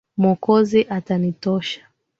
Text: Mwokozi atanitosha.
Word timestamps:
Mwokozi 0.17 0.79
atanitosha. 0.97 1.79